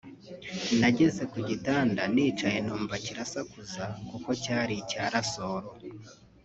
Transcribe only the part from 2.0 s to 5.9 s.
nicaye numva kirasakuza kuko cyari icya rasoro